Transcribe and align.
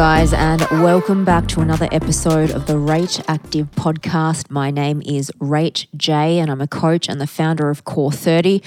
guys, 0.00 0.32
and 0.32 0.62
welcome 0.82 1.26
back 1.26 1.46
to 1.46 1.60
another 1.60 1.86
episode 1.92 2.50
of 2.52 2.66
the 2.66 2.72
Rach 2.72 3.22
Active 3.28 3.70
podcast. 3.72 4.50
My 4.50 4.70
name 4.70 5.02
is 5.04 5.30
Rach 5.38 5.88
Jay, 5.94 6.38
and 6.38 6.50
I'm 6.50 6.62
a 6.62 6.66
coach 6.66 7.06
and 7.06 7.20
the 7.20 7.26
founder 7.26 7.68
of 7.68 7.84
Core 7.84 8.10
30. 8.10 8.62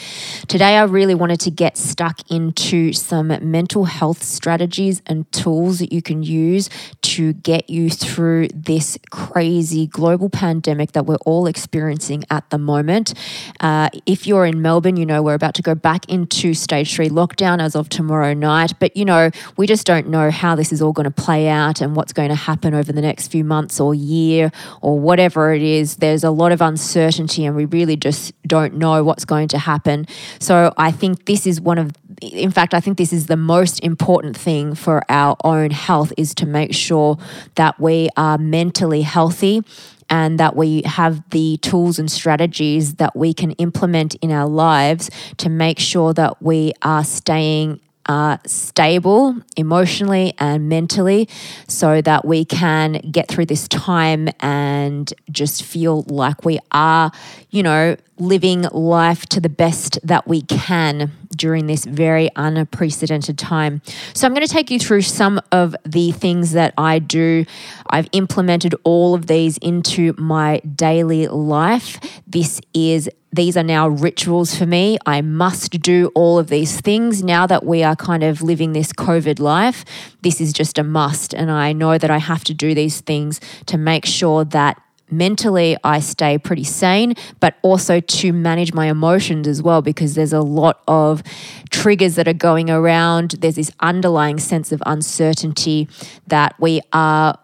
Today, 0.47 0.77
I 0.77 0.83
really 0.83 1.15
wanted 1.15 1.39
to 1.39 1.49
get 1.49 1.75
stuck 1.75 2.19
into 2.29 2.93
some 2.93 3.29
mental 3.41 3.85
health 3.85 4.21
strategies 4.21 5.01
and 5.07 5.29
tools 5.31 5.79
that 5.79 5.91
you 5.91 6.03
can 6.03 6.21
use 6.21 6.69
to 7.01 7.33
get 7.33 7.67
you 7.67 7.89
through 7.89 8.49
this 8.49 8.99
crazy 9.09 9.87
global 9.87 10.29
pandemic 10.29 10.91
that 10.91 11.07
we're 11.07 11.15
all 11.25 11.47
experiencing 11.47 12.25
at 12.29 12.47
the 12.51 12.59
moment. 12.59 13.15
Uh, 13.59 13.89
if 14.05 14.27
you're 14.27 14.45
in 14.45 14.61
Melbourne, 14.61 14.97
you 14.97 15.05
know 15.07 15.23
we're 15.23 15.33
about 15.33 15.55
to 15.55 15.63
go 15.63 15.73
back 15.73 16.07
into 16.07 16.53
stage 16.53 16.93
three 16.93 17.09
lockdown 17.09 17.59
as 17.59 17.75
of 17.75 17.89
tomorrow 17.89 18.35
night, 18.35 18.73
but 18.77 18.95
you 18.95 19.03
know, 19.03 19.31
we 19.57 19.65
just 19.65 19.87
don't 19.87 20.09
know 20.09 20.29
how 20.29 20.53
this 20.55 20.71
is 20.71 20.79
all 20.79 20.91
going 20.91 21.05
to 21.05 21.22
play 21.23 21.47
out 21.47 21.79
and 21.79 21.95
what's 21.95 22.11
going 22.11 22.27
to 22.27 22.35
happen 22.35 22.73
over 22.73 22.91
the 22.91 23.01
next 23.01 23.29
few 23.29 23.45
months 23.45 23.79
or 23.79 23.95
year 23.95 24.51
or 24.81 24.99
whatever 24.99 25.53
it 25.53 25.61
is. 25.61 25.95
There's 25.95 26.25
a 26.25 26.31
lot 26.31 26.51
of 26.51 26.61
uncertainty 26.61 27.45
and 27.45 27.55
we 27.55 27.63
really 27.63 27.95
just 27.95 28.33
don't 28.45 28.73
know 28.73 29.05
what's 29.05 29.23
going 29.23 29.47
to 29.49 29.57
happen. 29.57 30.05
So 30.39 30.73
I 30.75 30.91
think 30.91 31.25
this 31.25 31.47
is 31.47 31.61
one 31.61 31.77
of 31.77 31.91
in 32.21 32.51
fact, 32.51 32.73
I 32.73 32.79
think 32.79 32.97
this 32.97 33.11
is 33.11 33.27
the 33.27 33.37
most 33.37 33.83
important 33.83 34.37
thing 34.37 34.75
for 34.75 35.03
our 35.09 35.35
own 35.43 35.71
health 35.71 36.13
is 36.17 36.33
to 36.35 36.45
make 36.45 36.73
sure 36.73 37.17
that 37.55 37.79
we 37.79 38.09
are 38.15 38.37
mentally 38.37 39.01
healthy 39.01 39.63
and 40.09 40.39
that 40.39 40.55
we 40.55 40.83
have 40.83 41.27
the 41.31 41.57
tools 41.57 41.99
and 41.99 42.11
strategies 42.11 42.95
that 42.95 43.15
we 43.15 43.33
can 43.33 43.51
implement 43.53 44.15
in 44.15 44.31
our 44.31 44.47
lives 44.47 45.09
to 45.37 45.49
make 45.49 45.79
sure 45.79 46.13
that 46.13 46.41
we 46.41 46.73
are 46.81 47.03
staying 47.03 47.79
uh, 48.05 48.37
stable 48.45 49.35
emotionally 49.55 50.33
and 50.39 50.69
mentally 50.69 51.27
so 51.67 52.01
that 52.01 52.25
we 52.25 52.45
can 52.45 52.93
get 53.11 53.27
through 53.27 53.45
this 53.45 53.67
time 53.67 54.29
and 54.39 55.13
just 55.31 55.63
feel 55.63 56.03
like 56.03 56.43
we 56.45 56.59
are, 56.71 57.11
you 57.49 57.63
know, 57.63 57.95
living 58.17 58.61
life 58.71 59.25
to 59.27 59.39
the 59.39 59.49
best 59.49 59.99
that 60.03 60.27
we 60.27 60.41
can 60.43 61.11
during 61.35 61.67
this 61.67 61.85
very 61.85 62.29
unprecedented 62.35 63.37
time. 63.37 63.81
So, 64.13 64.27
I'm 64.27 64.33
going 64.33 64.45
to 64.45 64.51
take 64.51 64.71
you 64.71 64.79
through 64.79 65.01
some 65.01 65.41
of 65.51 65.75
the 65.85 66.11
things 66.11 66.51
that 66.53 66.73
I 66.77 66.99
do. 66.99 67.45
I've 67.87 68.07
implemented 68.11 68.75
all 68.83 69.13
of 69.13 69.27
these 69.27 69.57
into 69.57 70.13
my 70.17 70.59
daily 70.59 71.27
life. 71.27 71.99
This 72.27 72.61
is 72.73 73.09
these 73.33 73.57
are 73.57 73.63
now 73.63 73.87
rituals 73.87 74.55
for 74.55 74.67
me. 74.67 74.99
I 75.07 75.21
must 75.21 75.81
do 75.81 76.11
all 76.13 76.37
of 76.37 76.49
these 76.49 76.79
things 76.79 77.23
now 77.23 77.47
that 77.47 77.65
we 77.65 77.81
are 77.83 77.95
kind 77.95 78.21
of 78.21 78.43
living 78.43 78.73
this 78.73 78.93
COVID 78.93 79.39
life. 79.39 79.83
This 80.21 80.39
is 80.39 80.53
just 80.53 80.77
a 80.77 80.83
must. 80.83 81.33
And 81.33 81.49
I 81.49 81.73
know 81.73 81.97
that 81.97 82.11
I 82.11 82.19
have 82.19 82.43
to 82.43 82.53
do 82.53 82.75
these 82.75 83.01
things 83.01 83.41
to 83.65 83.77
make 83.79 84.05
sure 84.05 84.45
that 84.45 84.79
mentally 85.09 85.77
I 85.83 85.99
stay 85.99 86.37
pretty 86.37 86.63
sane, 86.63 87.15
but 87.39 87.55
also 87.61 87.99
to 87.99 88.33
manage 88.33 88.73
my 88.73 88.87
emotions 88.87 89.47
as 89.47 89.61
well, 89.61 89.81
because 89.81 90.15
there's 90.15 90.33
a 90.33 90.41
lot 90.41 90.81
of 90.87 91.23
triggers 91.69 92.15
that 92.15 92.27
are 92.27 92.33
going 92.33 92.69
around. 92.69 93.31
There's 93.39 93.55
this 93.55 93.71
underlying 93.79 94.39
sense 94.39 94.71
of 94.71 94.81
uncertainty 94.85 95.87
that 96.27 96.55
we 96.59 96.81
are 96.91 97.37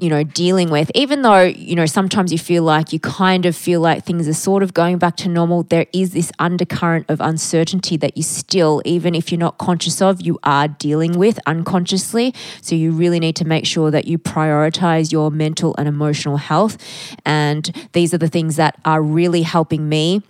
you 0.00 0.08
know, 0.08 0.24
dealing 0.24 0.70
with, 0.70 0.90
even 0.94 1.22
though, 1.22 1.42
you 1.42 1.76
know, 1.76 1.86
sometimes 1.86 2.32
you 2.32 2.38
feel 2.38 2.64
like 2.64 2.92
you 2.92 2.98
kind 2.98 3.46
of 3.46 3.54
feel 3.54 3.80
like 3.80 4.04
things 4.04 4.26
are 4.26 4.34
sort 4.34 4.64
of 4.64 4.74
going 4.74 4.98
back 4.98 5.16
to 5.16 5.28
normal, 5.28 5.62
there 5.62 5.86
is 5.92 6.10
this 6.12 6.32
undercurrent 6.40 7.08
of 7.08 7.20
uncertainty 7.20 7.96
that 7.98 8.16
you 8.16 8.22
still, 8.24 8.82
even 8.84 9.14
if 9.14 9.30
you're 9.30 9.38
not 9.38 9.56
conscious 9.58 10.02
of, 10.02 10.20
you 10.20 10.36
are 10.42 10.66
dealing 10.66 11.16
with 11.16 11.38
unconsciously. 11.46 12.34
So 12.60 12.74
you 12.74 12.90
really 12.90 13.20
need 13.20 13.36
to 13.36 13.44
make 13.44 13.66
sure 13.66 13.92
that 13.92 14.06
you 14.06 14.18
prioritize 14.18 15.12
your 15.12 15.30
mental 15.30 15.76
and 15.78 15.86
emotional 15.86 16.38
health. 16.38 16.76
And 17.24 17.70
these 17.92 18.12
are 18.12 18.18
the 18.18 18.28
things 18.28 18.56
that 18.56 18.76
are 18.84 19.00
really 19.00 19.42
helping 19.42 19.88
me 19.88 20.22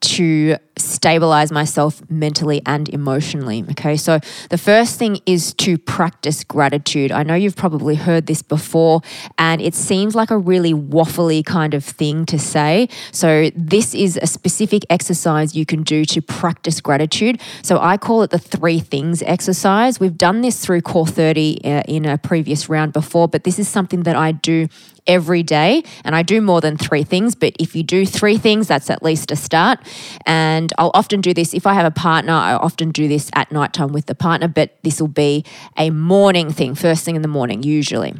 to 0.00 0.56
stabilize 0.78 1.50
myself 1.50 2.02
mentally 2.10 2.60
and 2.66 2.88
emotionally. 2.90 3.64
Okay, 3.70 3.96
so 3.96 4.20
the 4.50 4.58
first 4.58 4.98
thing 4.98 5.20
is 5.26 5.54
to 5.54 5.78
practice 5.78 6.44
gratitude. 6.44 7.12
I 7.12 7.22
know 7.22 7.34
you've 7.34 7.56
probably 7.56 7.94
heard 7.94 8.26
this 8.26 8.42
before, 8.42 9.00
and 9.38 9.60
it 9.60 9.74
seems 9.74 10.14
like 10.14 10.30
a 10.30 10.38
really 10.38 10.74
waffly 10.74 11.44
kind 11.44 11.74
of 11.74 11.84
thing 11.84 12.26
to 12.26 12.38
say. 12.38 12.88
So, 13.12 13.50
this 13.54 13.94
is 13.94 14.18
a 14.20 14.26
specific 14.26 14.84
exercise 14.90 15.56
you 15.56 15.64
can 15.64 15.82
do 15.82 16.04
to 16.04 16.20
practice 16.20 16.80
gratitude. 16.80 17.40
So, 17.62 17.78
I 17.78 17.96
call 17.96 18.22
it 18.22 18.30
the 18.30 18.38
three 18.38 18.80
things 18.80 19.22
exercise. 19.22 19.98
We've 19.98 20.18
done 20.18 20.42
this 20.42 20.64
through 20.64 20.82
Core 20.82 21.06
30 21.06 21.60
uh, 21.64 21.82
in 21.88 22.04
a 22.04 22.18
previous 22.18 22.68
round 22.68 22.92
before, 22.92 23.28
but 23.28 23.44
this 23.44 23.58
is 23.58 23.68
something 23.68 24.02
that 24.02 24.16
I 24.16 24.32
do 24.32 24.68
every 25.06 25.42
day. 25.42 25.82
And 26.04 26.14
I 26.14 26.22
do 26.22 26.40
more 26.40 26.60
than 26.60 26.76
three 26.76 27.04
things, 27.04 27.34
but 27.34 27.54
if 27.58 27.76
you 27.76 27.82
do 27.82 28.04
three 28.04 28.36
things, 28.36 28.68
that's 28.68 28.90
at 28.90 29.02
least 29.02 29.30
a 29.30 29.36
start. 29.36 29.78
And 30.26 30.65
and 30.66 30.72
I'll 30.78 30.90
often 30.94 31.20
do 31.20 31.32
this 31.32 31.54
if 31.54 31.64
I 31.64 31.74
have 31.74 31.86
a 31.86 31.92
partner, 31.92 32.32
I 32.32 32.54
often 32.54 32.90
do 32.90 33.06
this 33.06 33.30
at 33.34 33.52
nighttime 33.52 33.92
with 33.92 34.06
the 34.06 34.16
partner, 34.16 34.48
but 34.48 34.76
this 34.82 35.00
will 35.00 35.06
be 35.06 35.44
a 35.78 35.90
morning 35.90 36.50
thing, 36.50 36.74
first 36.74 37.04
thing 37.04 37.14
in 37.14 37.22
the 37.22 37.28
morning, 37.28 37.62
usually. 37.62 38.14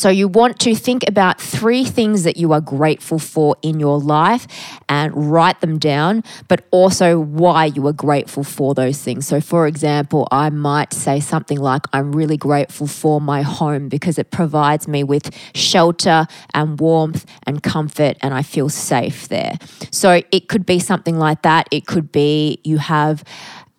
So, 0.00 0.08
you 0.08 0.28
want 0.28 0.58
to 0.60 0.74
think 0.74 1.06
about 1.06 1.38
three 1.38 1.84
things 1.84 2.22
that 2.22 2.38
you 2.38 2.54
are 2.54 2.62
grateful 2.62 3.18
for 3.18 3.56
in 3.60 3.78
your 3.78 4.00
life 4.00 4.46
and 4.88 5.30
write 5.30 5.60
them 5.60 5.78
down, 5.78 6.24
but 6.48 6.64
also 6.70 7.18
why 7.20 7.66
you 7.66 7.86
are 7.86 7.92
grateful 7.92 8.42
for 8.42 8.72
those 8.72 9.02
things. 9.02 9.26
So, 9.26 9.42
for 9.42 9.66
example, 9.66 10.26
I 10.30 10.48
might 10.48 10.94
say 10.94 11.20
something 11.20 11.60
like, 11.60 11.82
I'm 11.92 12.12
really 12.12 12.38
grateful 12.38 12.86
for 12.86 13.20
my 13.20 13.42
home 13.42 13.90
because 13.90 14.18
it 14.18 14.30
provides 14.30 14.88
me 14.88 15.04
with 15.04 15.36
shelter 15.54 16.26
and 16.54 16.80
warmth 16.80 17.26
and 17.42 17.62
comfort, 17.62 18.16
and 18.22 18.32
I 18.32 18.40
feel 18.40 18.70
safe 18.70 19.28
there. 19.28 19.58
So, 19.90 20.22
it 20.32 20.48
could 20.48 20.64
be 20.64 20.78
something 20.78 21.18
like 21.18 21.42
that. 21.42 21.68
It 21.70 21.86
could 21.86 22.10
be 22.10 22.58
you 22.64 22.78
have 22.78 23.22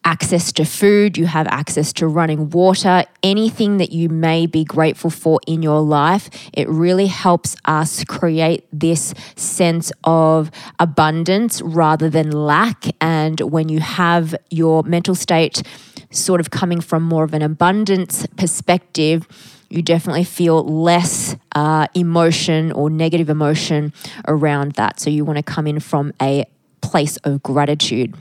access 0.04 0.52
to 0.54 0.66
food, 0.66 1.18
you 1.18 1.26
have 1.26 1.48
access 1.48 1.94
to 1.94 2.08
running 2.08 2.50
water, 2.50 3.04
anything 3.22 3.78
that 3.78 3.92
you 3.92 4.10
may 4.10 4.46
be 4.46 4.64
grateful 4.64 5.10
for 5.10 5.40
in 5.46 5.62
your 5.62 5.82
life. 5.82 6.30
It 6.54 6.68
really 6.68 7.08
helps 7.08 7.56
us 7.66 8.04
create 8.06 8.66
this 8.74 9.14
sense 9.36 9.92
of 10.04 10.50
abundance 10.80 11.62
rather 11.62 12.10
than 12.10 12.32
lack. 12.32 12.86
And 13.00 13.40
when 13.42 13.70
you 13.70 13.80
have 13.80 14.36
your 14.50 14.84
mental 14.84 15.16
state 15.16 15.62
sort 16.10 16.40
of 16.40 16.50
coming 16.50 16.82
from 16.82 17.04
more 17.04 17.24
of 17.24 17.34
an 17.34 17.42
abundance 17.42 18.26
perspective, 18.38 19.28
you 19.70 19.82
definitely 19.82 20.26
feel 20.26 20.64
less 20.64 21.36
uh, 21.56 21.88
emotion 21.94 22.72
or 22.74 22.90
negative 22.90 23.30
emotion 23.30 23.94
around 24.28 24.74
that. 24.74 25.00
So 25.00 25.10
you 25.10 25.24
want 25.24 25.38
to 25.38 25.44
come 25.44 25.68
in 25.68 25.80
from 25.80 26.12
a 26.22 26.46
place 26.82 27.18
of 27.18 27.42
gratitude. 27.42 28.16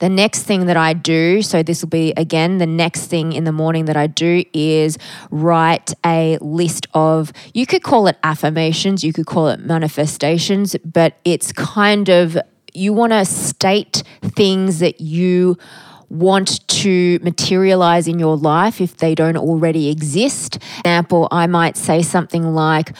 The 0.00 0.08
next 0.08 0.42
thing 0.42 0.66
that 0.66 0.76
I 0.76 0.92
do, 0.92 1.42
so 1.42 1.62
this 1.62 1.82
will 1.82 1.88
be 1.88 2.12
again 2.16 2.58
the 2.58 2.66
next 2.66 3.06
thing 3.06 3.32
in 3.32 3.44
the 3.44 3.52
morning 3.52 3.86
that 3.86 3.96
I 3.96 4.06
do 4.06 4.44
is 4.52 4.98
write 5.30 5.94
a 6.04 6.38
list 6.40 6.86
of, 6.94 7.32
you 7.54 7.66
could 7.66 7.82
call 7.82 8.06
it 8.06 8.16
affirmations, 8.22 9.04
you 9.04 9.12
could 9.12 9.26
call 9.26 9.48
it 9.48 9.60
manifestations, 9.60 10.76
but 10.84 11.18
it's 11.24 11.52
kind 11.52 12.08
of, 12.08 12.36
you 12.74 12.92
want 12.92 13.12
to 13.12 13.24
state 13.24 14.02
things 14.22 14.80
that 14.80 15.00
you 15.00 15.56
want 16.08 16.66
to 16.68 17.18
materialize 17.22 18.06
in 18.06 18.18
your 18.18 18.36
life 18.36 18.82
if 18.82 18.98
they 18.98 19.14
don't 19.14 19.36
already 19.36 19.88
exist. 19.88 20.62
For 20.62 20.80
example, 20.80 21.28
I 21.30 21.46
might 21.46 21.76
say 21.76 22.02
something 22.02 22.52
like, 22.54 22.92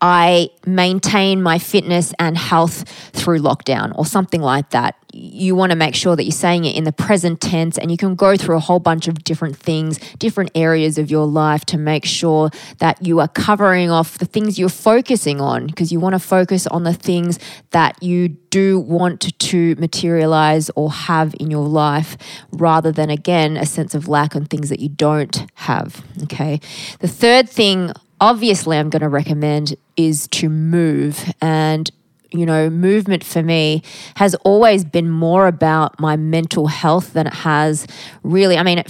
I 0.00 0.50
maintain 0.66 1.42
my 1.42 1.58
fitness 1.60 2.12
and 2.18 2.36
health 2.36 2.88
through 3.12 3.38
lockdown, 3.38 3.96
or 3.96 4.04
something 4.04 4.40
like 4.40 4.70
that 4.70 4.96
you 5.16 5.54
want 5.54 5.70
to 5.70 5.76
make 5.76 5.94
sure 5.94 6.14
that 6.14 6.24
you're 6.24 6.32
saying 6.32 6.64
it 6.64 6.76
in 6.76 6.84
the 6.84 6.92
present 6.92 7.40
tense 7.40 7.78
and 7.78 7.90
you 7.90 7.96
can 7.96 8.14
go 8.14 8.36
through 8.36 8.56
a 8.56 8.60
whole 8.60 8.78
bunch 8.78 9.08
of 9.08 9.24
different 9.24 9.56
things, 9.56 9.98
different 10.18 10.50
areas 10.54 10.98
of 10.98 11.10
your 11.10 11.26
life 11.26 11.64
to 11.66 11.78
make 11.78 12.04
sure 12.04 12.50
that 12.78 13.04
you 13.04 13.18
are 13.20 13.28
covering 13.28 13.90
off 13.90 14.18
the 14.18 14.26
things 14.26 14.58
you're 14.58 14.68
focusing 14.68 15.40
on 15.40 15.66
because 15.66 15.90
you 15.90 15.98
want 15.98 16.12
to 16.12 16.18
focus 16.18 16.66
on 16.66 16.84
the 16.84 16.92
things 16.92 17.38
that 17.70 18.00
you 18.02 18.28
do 18.28 18.78
want 18.78 19.38
to 19.38 19.74
materialize 19.76 20.70
or 20.76 20.92
have 20.92 21.34
in 21.40 21.50
your 21.50 21.66
life 21.66 22.16
rather 22.52 22.92
than 22.92 23.10
again 23.10 23.56
a 23.56 23.66
sense 23.66 23.94
of 23.94 24.08
lack 24.08 24.36
on 24.36 24.44
things 24.44 24.68
that 24.68 24.80
you 24.80 24.88
don't 24.88 25.46
have, 25.54 26.04
okay? 26.24 26.60
The 27.00 27.08
third 27.08 27.48
thing 27.48 27.92
obviously 28.20 28.78
I'm 28.78 28.90
going 28.90 29.02
to 29.02 29.08
recommend 29.08 29.76
is 29.96 30.28
to 30.28 30.48
move 30.48 31.32
and 31.40 31.90
you 32.30 32.46
know, 32.46 32.70
movement 32.70 33.24
for 33.24 33.42
me 33.42 33.82
has 34.16 34.34
always 34.36 34.84
been 34.84 35.10
more 35.10 35.46
about 35.46 35.98
my 36.00 36.16
mental 36.16 36.66
health 36.66 37.12
than 37.12 37.26
it 37.26 37.34
has 37.34 37.86
really. 38.22 38.58
I 38.58 38.62
mean, 38.62 38.82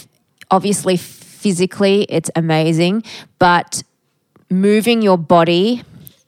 obviously, 0.50 0.96
physically, 0.96 2.06
it's 2.08 2.30
amazing, 2.34 3.02
but 3.38 3.82
moving 4.50 5.02
your 5.02 5.18
body 5.18 5.82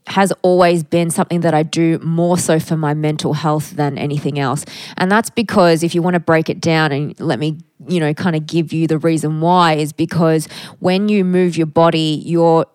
has 0.07 0.33
always 0.43 0.83
been 0.83 1.11
something 1.11 1.41
that 1.41 1.55
I 1.55 1.63
do 1.63 1.99
more 1.99 2.39
so 2.39 2.59
for 2.59 2.77
my 2.77 2.95
mental 2.95 3.35
health 3.35 3.73
than 3.73 3.99
anything 3.99 4.39
else. 4.39 4.65
And 4.97 5.13
that's 5.13 5.31
because 5.31 5.83
if 5.83 5.95
you 5.95 6.03
want 6.03 6.15
to 6.15 6.21
break 6.21 6.49
it 6.49 6.61
down 6.61 6.93
and 6.93 7.19
let 7.21 7.39
me, 7.39 7.59
you 7.87 8.01
know, 8.01 8.15
kind 8.15 8.35
of 8.35 8.47
give 8.47 8.73
you 8.73 8.87
the 8.87 8.99
reason 8.99 9.41
why, 9.41 9.75
is 9.75 9.93
because 9.93 10.47
when 10.79 11.09
you 11.09 11.25
move 11.25 11.57
your 11.57 11.67
body, 11.67 12.23
you're 12.25 12.67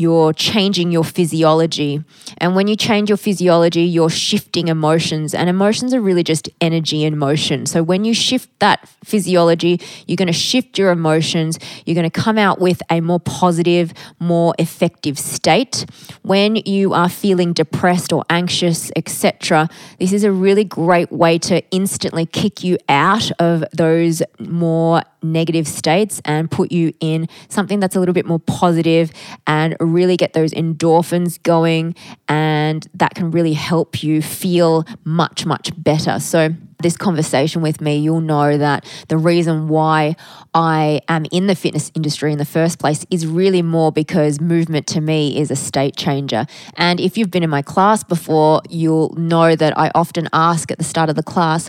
you're 0.00 0.32
changing 0.32 0.90
your 0.90 1.04
physiology. 1.04 2.02
And 2.38 2.56
when 2.56 2.66
you 2.68 2.74
change 2.74 3.10
your 3.10 3.18
physiology, 3.18 3.82
you're 3.82 4.08
shifting 4.08 4.68
emotions. 4.68 5.34
And 5.34 5.50
emotions 5.50 5.92
are 5.92 6.00
really 6.00 6.24
just 6.24 6.48
energy 6.58 7.04
in 7.04 7.18
motion. 7.18 7.66
So 7.66 7.82
when 7.82 8.06
you 8.06 8.14
shift 8.14 8.48
that 8.60 8.88
physiology, 9.04 9.78
you're 10.06 10.16
going 10.16 10.26
to 10.26 10.32
shift 10.32 10.78
your 10.78 10.90
emotions. 10.90 11.58
You're 11.84 11.96
going 11.96 12.10
to 12.10 12.20
come 12.20 12.38
out 12.38 12.58
with 12.58 12.80
a 12.88 13.02
more 13.02 13.20
positive, 13.20 13.92
more 14.18 14.54
effective 14.58 15.18
state. 15.18 15.84
When 16.22 16.56
you 16.56 16.94
are 16.94 17.10
feeling 17.10 17.52
depressed 17.52 18.10
or 18.10 18.24
anxious, 18.30 18.90
etc., 18.96 19.68
this 19.98 20.14
is 20.14 20.24
a 20.24 20.32
really 20.32 20.64
great 20.64 21.12
way 21.12 21.38
to 21.40 21.62
instantly 21.72 22.24
kick 22.24 22.64
you 22.64 22.78
out 22.88 23.30
of 23.38 23.64
those 23.74 24.22
more 24.38 25.02
negative 25.22 25.68
states 25.68 26.20
and 26.24 26.50
put 26.50 26.72
you 26.72 26.92
in 27.00 27.28
something 27.48 27.80
that's 27.80 27.96
a 27.96 27.98
little 28.00 28.14
bit 28.14 28.26
more 28.26 28.38
positive 28.38 29.12
and 29.46 29.76
really 29.92 30.16
get 30.16 30.32
those 30.32 30.52
endorphins 30.52 31.42
going. 31.42 31.94
And 32.28 32.86
that 32.94 33.14
can 33.14 33.30
really 33.30 33.54
help 33.54 34.02
you 34.02 34.22
feel 34.22 34.84
much, 35.04 35.46
much 35.46 35.70
better. 35.76 36.20
So, 36.20 36.54
this 36.82 36.96
conversation 36.96 37.62
with 37.62 37.80
me, 37.80 37.98
you'll 37.98 38.20
know 38.20 38.56
that 38.56 38.84
the 39.08 39.18
reason 39.18 39.68
why 39.68 40.16
I 40.54 41.00
am 41.08 41.26
in 41.30 41.46
the 41.46 41.54
fitness 41.54 41.90
industry 41.94 42.32
in 42.32 42.38
the 42.38 42.44
first 42.44 42.78
place 42.78 43.04
is 43.10 43.26
really 43.26 43.62
more 43.62 43.92
because 43.92 44.40
movement 44.40 44.86
to 44.88 45.00
me 45.00 45.38
is 45.38 45.50
a 45.50 45.56
state 45.56 45.96
changer. 45.96 46.46
And 46.76 47.00
if 47.00 47.18
you've 47.18 47.30
been 47.30 47.42
in 47.42 47.50
my 47.50 47.62
class 47.62 48.02
before, 48.02 48.62
you'll 48.68 49.14
know 49.16 49.54
that 49.56 49.78
I 49.78 49.90
often 49.94 50.28
ask 50.32 50.70
at 50.70 50.78
the 50.78 50.84
start 50.84 51.10
of 51.10 51.16
the 51.16 51.22
class, 51.22 51.68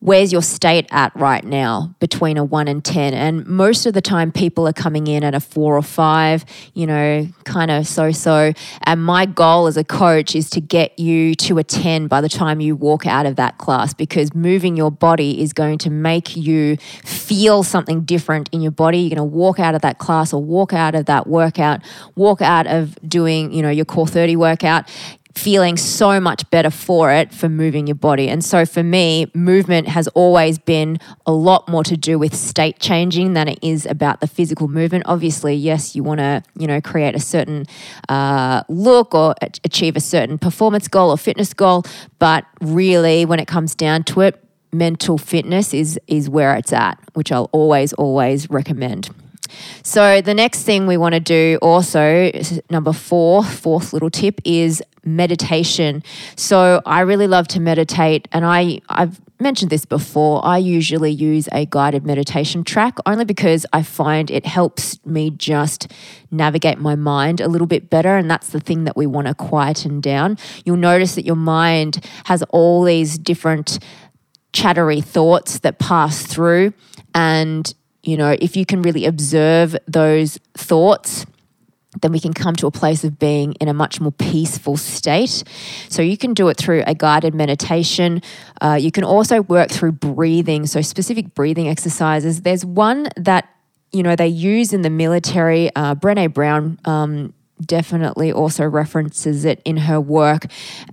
where's 0.00 0.30
your 0.30 0.42
state 0.42 0.86
at 0.90 1.14
right 1.16 1.44
now 1.44 1.94
between 2.00 2.36
a 2.36 2.44
one 2.44 2.68
and 2.68 2.84
10? 2.84 3.14
And 3.14 3.46
most 3.46 3.86
of 3.86 3.94
the 3.94 4.00
time, 4.00 4.30
people 4.30 4.68
are 4.68 4.72
coming 4.72 5.06
in 5.06 5.24
at 5.24 5.34
a 5.34 5.40
four 5.40 5.76
or 5.76 5.82
five, 5.82 6.44
you 6.74 6.86
know, 6.86 7.26
kind 7.44 7.70
of 7.70 7.86
so 7.86 8.10
so. 8.12 8.52
And 8.82 9.04
my 9.04 9.26
goal 9.26 9.66
as 9.66 9.76
a 9.76 9.84
coach 9.84 10.34
is 10.34 10.50
to 10.50 10.60
get 10.60 10.98
you 10.98 11.34
to 11.36 11.58
a 11.58 11.64
10 11.64 12.08
by 12.08 12.20
the 12.20 12.28
time 12.28 12.60
you 12.60 12.76
walk 12.76 13.06
out 13.06 13.26
of 13.26 13.36
that 13.36 13.58
class 13.58 13.94
because 13.94 14.34
moving 14.34 14.76
your 14.76 14.90
body 14.90 15.42
is 15.42 15.52
going 15.52 15.78
to 15.78 15.90
make 15.90 16.36
you 16.36 16.76
feel 16.76 17.62
something 17.62 18.02
different 18.02 18.50
in 18.52 18.60
your 18.60 18.72
body. 18.72 18.98
You're 18.98 19.16
going 19.16 19.30
to 19.30 19.36
walk 19.36 19.58
out 19.58 19.74
of 19.74 19.82
that 19.82 19.98
class 19.98 20.32
or 20.32 20.42
walk 20.42 20.72
out 20.72 20.94
of 20.94 21.06
that 21.06 21.26
workout, 21.26 21.80
walk 22.14 22.42
out 22.42 22.66
of 22.66 22.98
doing, 23.08 23.52
you 23.52 23.62
know, 23.62 23.70
your 23.70 23.84
core 23.84 24.06
30 24.06 24.36
workout 24.36 24.88
feeling 25.36 25.76
so 25.76 26.18
much 26.20 26.48
better 26.50 26.70
for 26.70 27.12
it 27.12 27.32
for 27.32 27.48
moving 27.48 27.86
your 27.86 27.94
body. 27.94 28.28
And 28.28 28.44
so 28.44 28.64
for 28.64 28.82
me, 28.82 29.30
movement 29.34 29.88
has 29.88 30.08
always 30.08 30.58
been 30.58 30.98
a 31.26 31.32
lot 31.32 31.68
more 31.68 31.84
to 31.84 31.96
do 31.96 32.18
with 32.18 32.34
state 32.34 32.78
changing 32.78 33.34
than 33.34 33.48
it 33.48 33.58
is 33.62 33.86
about 33.86 34.20
the 34.20 34.26
physical 34.26 34.68
movement. 34.68 35.04
Obviously, 35.06 35.54
yes, 35.54 35.94
you 35.94 36.02
want 36.02 36.18
to, 36.18 36.42
you 36.58 36.66
know, 36.66 36.80
create 36.80 37.14
a 37.14 37.20
certain 37.20 37.66
uh, 38.08 38.62
look 38.68 39.14
or 39.14 39.34
achieve 39.64 39.96
a 39.96 40.00
certain 40.00 40.38
performance 40.38 40.88
goal 40.88 41.10
or 41.10 41.18
fitness 41.18 41.52
goal, 41.52 41.84
but 42.18 42.44
really 42.60 43.24
when 43.24 43.38
it 43.38 43.46
comes 43.46 43.74
down 43.74 44.04
to 44.04 44.22
it, 44.22 44.42
mental 44.72 45.16
fitness 45.16 45.72
is 45.72 45.98
is 46.06 46.28
where 46.28 46.54
it's 46.54 46.72
at, 46.72 46.98
which 47.14 47.32
I'll 47.32 47.48
always 47.52 47.92
always 47.94 48.50
recommend. 48.50 49.10
So 49.82 50.20
the 50.20 50.34
next 50.34 50.62
thing 50.62 50.86
we 50.86 50.96
want 50.96 51.14
to 51.14 51.20
do 51.20 51.58
also 51.62 52.30
number 52.70 52.92
four, 52.92 53.44
fourth 53.44 53.92
little 53.92 54.10
tip 54.10 54.40
is 54.44 54.82
meditation. 55.04 56.02
So 56.34 56.82
I 56.84 57.00
really 57.00 57.26
love 57.26 57.48
to 57.48 57.60
meditate 57.60 58.28
and 58.32 58.44
I 58.44 58.80
I've 58.88 59.20
mentioned 59.38 59.70
this 59.70 59.84
before. 59.84 60.44
I 60.44 60.58
usually 60.58 61.10
use 61.10 61.48
a 61.52 61.66
guided 61.66 62.06
meditation 62.06 62.64
track 62.64 62.96
only 63.06 63.24
because 63.24 63.66
I 63.72 63.82
find 63.82 64.30
it 64.30 64.46
helps 64.46 65.04
me 65.04 65.30
just 65.30 65.92
navigate 66.30 66.78
my 66.78 66.94
mind 66.94 67.40
a 67.40 67.48
little 67.48 67.66
bit 67.66 67.90
better. 67.90 68.16
And 68.16 68.30
that's 68.30 68.48
the 68.48 68.60
thing 68.60 68.84
that 68.84 68.96
we 68.96 69.06
want 69.06 69.26
to 69.26 69.34
quieten 69.34 70.00
down. 70.00 70.38
You'll 70.64 70.76
notice 70.76 71.14
that 71.16 71.24
your 71.24 71.36
mind 71.36 72.04
has 72.24 72.42
all 72.44 72.82
these 72.82 73.18
different 73.18 73.78
chattery 74.52 75.02
thoughts 75.02 75.58
that 75.60 75.78
pass 75.78 76.22
through. 76.22 76.72
And, 77.14 77.72
you 78.06 78.16
know, 78.16 78.36
if 78.40 78.56
you 78.56 78.64
can 78.64 78.82
really 78.82 79.04
observe 79.04 79.76
those 79.86 80.38
thoughts, 80.54 81.26
then 82.02 82.12
we 82.12 82.20
can 82.20 82.32
come 82.32 82.54
to 82.56 82.66
a 82.66 82.70
place 82.70 83.04
of 83.04 83.18
being 83.18 83.54
in 83.54 83.68
a 83.68 83.74
much 83.74 84.00
more 84.00 84.12
peaceful 84.12 84.76
state. 84.76 85.42
So 85.88 86.02
you 86.02 86.16
can 86.16 86.34
do 86.34 86.48
it 86.48 86.56
through 86.56 86.84
a 86.86 86.94
guided 86.94 87.34
meditation. 87.34 88.22
Uh, 88.60 88.78
you 88.80 88.92
can 88.92 89.04
also 89.04 89.42
work 89.42 89.70
through 89.70 89.92
breathing, 89.92 90.66
so 90.66 90.80
specific 90.82 91.34
breathing 91.34 91.68
exercises. 91.68 92.42
There's 92.42 92.64
one 92.64 93.08
that 93.16 93.48
you 93.92 94.02
know 94.02 94.14
they 94.14 94.28
use 94.28 94.72
in 94.72 94.82
the 94.82 94.90
military. 94.90 95.74
Uh, 95.74 95.94
Brené 95.94 96.32
Brown 96.32 96.78
um, 96.84 97.32
definitely 97.64 98.32
also 98.32 98.64
references 98.64 99.44
it 99.44 99.60
in 99.64 99.78
her 99.78 100.00
work. 100.00 100.46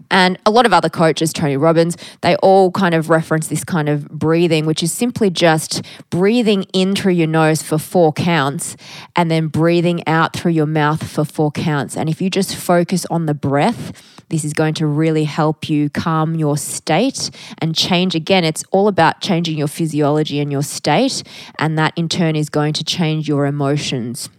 And 0.10 0.38
a 0.46 0.52
lot 0.52 0.66
of 0.66 0.74
other 0.74 0.90
coaches, 0.90 1.34
Tony 1.34 1.58
Robbins, 1.58 1.98
they 2.22 2.36
all 2.38 2.72
kind 2.72 2.96
of 2.96 3.10
reference 3.10 3.48
this 3.48 3.64
kind 3.64 3.90
of 3.90 4.08
breathing, 4.10 4.66
which 4.66 4.84
is 4.84 4.92
simply 4.92 5.30
just 5.30 5.82
breathing 6.10 6.64
in 6.74 6.96
through 6.96 7.14
your 7.14 7.28
nose 7.28 7.62
for 7.62 7.78
four 7.78 8.14
counts 8.14 8.78
and 9.16 9.30
then 9.30 9.48
breathing 9.48 10.08
out 10.08 10.36
through 10.36 10.52
your 10.52 10.66
mouth 10.66 11.08
for 11.08 11.26
four 11.26 11.52
counts. 11.52 11.98
And 11.98 12.10
if 12.10 12.22
you 12.22 12.30
just 12.30 12.56
focus 12.56 13.06
on 13.10 13.26
the 13.26 13.34
breath, 13.34 13.92
this 14.30 14.46
is 14.46 14.54
going 14.54 14.74
to 14.76 14.88
really 14.88 15.26
help 15.26 15.70
you 15.70 15.90
calm 15.90 16.36
your 16.36 16.58
state 16.58 17.30
and 17.60 17.76
change. 17.76 18.16
Again, 18.16 18.44
it's 18.44 18.64
all 18.72 18.88
about 18.88 19.22
changing 19.22 19.58
your 19.58 19.68
physiology 19.68 20.40
and 20.40 20.52
your 20.52 20.64
state, 20.64 21.24
and 21.60 21.78
that 21.78 21.94
in 21.96 22.10
turn 22.10 22.36
is 22.36 22.50
going 22.50 22.74
to 22.74 22.84
change 22.84 23.28
your 23.28 23.46
emotions. 23.46 24.30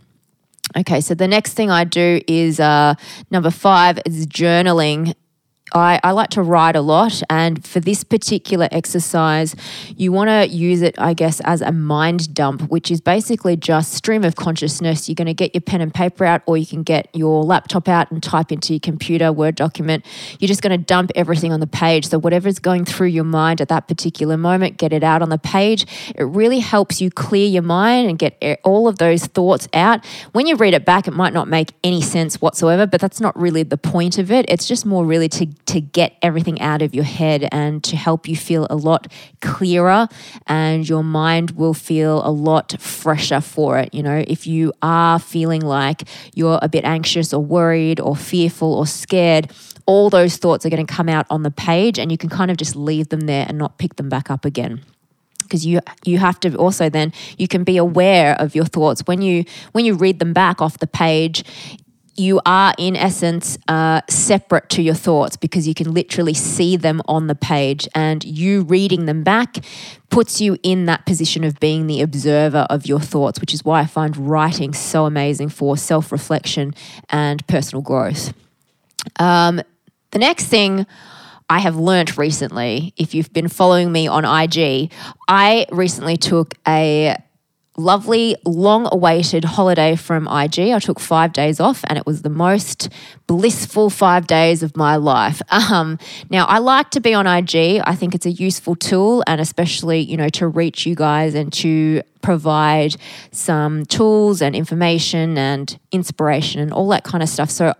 Okay, 0.76 1.00
so 1.00 1.14
the 1.14 1.28
next 1.28 1.54
thing 1.54 1.70
I 1.70 1.84
do 1.84 2.20
is 2.26 2.58
uh, 2.58 2.94
number 3.30 3.50
five 3.50 3.98
is 4.06 4.26
journaling. 4.26 5.14
I, 5.76 5.98
I 6.04 6.12
like 6.12 6.30
to 6.30 6.42
write 6.42 6.76
a 6.76 6.80
lot, 6.80 7.20
and 7.28 7.66
for 7.66 7.80
this 7.80 8.04
particular 8.04 8.68
exercise, 8.70 9.56
you 9.96 10.12
want 10.12 10.30
to 10.30 10.46
use 10.46 10.82
it, 10.82 10.94
I 10.98 11.14
guess, 11.14 11.40
as 11.40 11.62
a 11.62 11.72
mind 11.72 12.32
dump, 12.32 12.70
which 12.70 12.92
is 12.92 13.00
basically 13.00 13.56
just 13.56 13.92
stream 13.92 14.22
of 14.22 14.36
consciousness. 14.36 15.08
You're 15.08 15.16
going 15.16 15.26
to 15.26 15.34
get 15.34 15.52
your 15.52 15.62
pen 15.62 15.80
and 15.80 15.92
paper 15.92 16.24
out, 16.24 16.42
or 16.46 16.56
you 16.56 16.64
can 16.64 16.84
get 16.84 17.08
your 17.12 17.42
laptop 17.42 17.88
out 17.88 18.12
and 18.12 18.22
type 18.22 18.52
into 18.52 18.72
your 18.72 18.78
computer 18.78 19.32
Word 19.32 19.56
document. 19.56 20.06
You're 20.38 20.46
just 20.46 20.62
going 20.62 20.78
to 20.78 20.84
dump 20.84 21.10
everything 21.16 21.52
on 21.52 21.58
the 21.58 21.66
page. 21.66 22.06
So, 22.06 22.20
whatever's 22.20 22.60
going 22.60 22.84
through 22.84 23.08
your 23.08 23.24
mind 23.24 23.60
at 23.60 23.66
that 23.66 23.88
particular 23.88 24.36
moment, 24.36 24.76
get 24.76 24.92
it 24.92 25.02
out 25.02 25.22
on 25.22 25.28
the 25.28 25.38
page. 25.38 25.86
It 26.14 26.22
really 26.22 26.60
helps 26.60 27.00
you 27.00 27.10
clear 27.10 27.48
your 27.48 27.62
mind 27.62 28.08
and 28.08 28.16
get 28.16 28.60
all 28.62 28.86
of 28.86 28.98
those 28.98 29.26
thoughts 29.26 29.66
out. 29.74 30.06
When 30.30 30.46
you 30.46 30.54
read 30.54 30.74
it 30.74 30.84
back, 30.84 31.08
it 31.08 31.14
might 31.14 31.32
not 31.32 31.48
make 31.48 31.72
any 31.82 32.00
sense 32.00 32.40
whatsoever, 32.40 32.86
but 32.86 33.00
that's 33.00 33.20
not 33.20 33.36
really 33.36 33.64
the 33.64 33.76
point 33.76 34.18
of 34.18 34.30
it. 34.30 34.46
It's 34.48 34.68
just 34.68 34.86
more 34.86 35.04
really 35.04 35.28
to 35.30 35.46
to 35.66 35.80
get 35.80 36.16
everything 36.22 36.60
out 36.60 36.82
of 36.82 36.94
your 36.94 37.04
head 37.04 37.48
and 37.52 37.82
to 37.84 37.96
help 37.96 38.28
you 38.28 38.36
feel 38.36 38.66
a 38.70 38.76
lot 38.76 39.10
clearer 39.40 40.08
and 40.46 40.88
your 40.88 41.02
mind 41.02 41.52
will 41.52 41.74
feel 41.74 42.26
a 42.26 42.30
lot 42.30 42.80
fresher 42.80 43.40
for 43.40 43.78
it. 43.78 43.92
You 43.94 44.02
know, 44.02 44.24
if 44.26 44.46
you 44.46 44.72
are 44.82 45.18
feeling 45.18 45.62
like 45.62 46.02
you're 46.34 46.58
a 46.62 46.68
bit 46.68 46.84
anxious 46.84 47.32
or 47.32 47.42
worried 47.42 48.00
or 48.00 48.16
fearful 48.16 48.74
or 48.74 48.86
scared, 48.86 49.52
all 49.86 50.10
those 50.10 50.36
thoughts 50.36 50.64
are 50.64 50.70
going 50.70 50.86
to 50.86 50.92
come 50.92 51.08
out 51.08 51.26
on 51.30 51.42
the 51.42 51.50
page 51.50 51.98
and 51.98 52.10
you 52.10 52.18
can 52.18 52.28
kind 52.28 52.50
of 52.50 52.56
just 52.56 52.74
leave 52.76 53.08
them 53.08 53.20
there 53.20 53.44
and 53.48 53.58
not 53.58 53.78
pick 53.78 53.96
them 53.96 54.08
back 54.08 54.30
up 54.30 54.44
again 54.44 54.82
because 55.42 55.64
you 55.64 55.78
you 56.04 56.18
have 56.18 56.40
to 56.40 56.54
also 56.56 56.88
then 56.88 57.12
you 57.38 57.46
can 57.46 57.64
be 57.64 57.76
aware 57.76 58.34
of 58.40 58.54
your 58.54 58.64
thoughts 58.64 59.02
when 59.06 59.22
you 59.22 59.44
when 59.72 59.84
you 59.84 59.94
read 59.94 60.18
them 60.18 60.32
back 60.32 60.60
off 60.60 60.78
the 60.78 60.86
page 60.86 61.44
you 62.16 62.40
are 62.46 62.74
in 62.78 62.96
essence 62.96 63.58
uh, 63.68 64.00
separate 64.08 64.68
to 64.70 64.82
your 64.82 64.94
thoughts 64.94 65.36
because 65.36 65.66
you 65.66 65.74
can 65.74 65.92
literally 65.92 66.34
see 66.34 66.76
them 66.76 67.02
on 67.06 67.26
the 67.26 67.34
page. 67.34 67.88
And 67.94 68.24
you 68.24 68.62
reading 68.62 69.06
them 69.06 69.22
back 69.22 69.56
puts 70.10 70.40
you 70.40 70.56
in 70.62 70.86
that 70.86 71.06
position 71.06 71.44
of 71.44 71.58
being 71.58 71.86
the 71.86 72.00
observer 72.00 72.66
of 72.70 72.86
your 72.86 73.00
thoughts 73.00 73.40
which 73.40 73.52
is 73.52 73.64
why 73.64 73.80
i 73.80 73.84
find 73.84 74.16
writing 74.16 74.72
so 74.72 75.06
amazing 75.06 75.48
for 75.48 75.76
self-reflection 75.76 76.72
and 77.08 77.44
personal 77.48 77.82
growth. 77.82 78.32
Um, 79.18 79.60
the 80.12 80.18
next 80.20 80.46
thing 80.46 80.86
I 81.50 81.58
have 81.58 81.76
learnt 81.76 82.16
recently, 82.16 82.94
if 82.96 83.14
you've 83.14 83.32
been 83.32 83.48
following 83.48 83.92
me 83.92 84.06
on 84.06 84.24
IG, 84.24 84.90
I 85.28 85.66
recently 85.70 86.16
took 86.16 86.54
a 86.66 87.16
lovely, 87.76 88.36
long 88.44 88.88
awaited 88.92 89.44
holiday 89.44 89.96
from 89.96 90.28
IG. 90.28 90.70
I 90.70 90.78
took 90.78 91.00
five 91.00 91.32
days 91.32 91.60
off 91.60 91.84
and 91.88 91.98
it 91.98 92.06
was 92.06 92.22
the 92.22 92.30
most 92.30 92.88
blissful 93.26 93.90
five 93.90 94.26
days 94.26 94.62
of 94.62 94.76
my 94.76 94.96
life. 94.96 95.40
Um, 95.74 95.98
now, 96.30 96.44
I 96.44 96.58
like 96.58 96.90
to 96.90 97.00
be 97.00 97.14
on 97.14 97.26
IG. 97.26 97.80
I 97.84 97.94
think 97.94 98.14
it's 98.14 98.26
a 98.26 98.30
useful 98.30 98.76
tool 98.76 99.24
and 99.26 99.40
especially, 99.40 100.00
you 100.00 100.16
know, 100.16 100.28
to 100.30 100.46
reach 100.46 100.84
you 100.84 100.94
guys 100.94 101.34
and 101.34 101.52
to 101.54 102.02
provide 102.20 102.96
some 103.30 103.86
tools 103.86 104.42
and 104.42 104.54
information 104.54 105.38
and 105.38 105.78
inspiration 105.90 106.60
and 106.60 106.72
all 106.72 106.88
that 106.88 107.02
kind 107.02 107.22
of 107.22 107.30
stuff. 107.30 107.50
So 107.50 107.72